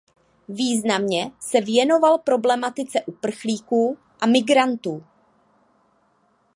Významně 0.49 1.31
se 1.39 1.61
věnoval 1.61 2.17
problematice 2.17 3.01
uprchlíků 3.05 3.97
a 4.19 4.25
migrantů. 4.25 5.03